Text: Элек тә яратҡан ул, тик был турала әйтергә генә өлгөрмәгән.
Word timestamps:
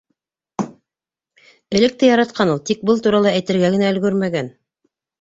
Элек 1.81 2.01
тә 2.01 2.11
яратҡан 2.11 2.57
ул, 2.57 2.65
тик 2.73 2.83
был 2.91 3.05
турала 3.09 3.37
әйтергә 3.37 3.75
генә 3.79 3.97
өлгөрмәгән. 3.97 4.55